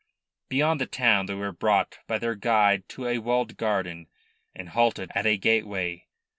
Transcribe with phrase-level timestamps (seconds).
[0.49, 4.07] Beyond the town they were brought by their guide to a walled garden,
[4.55, 6.07] and halted at a gateway.